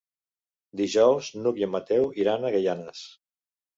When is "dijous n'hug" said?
0.79-1.61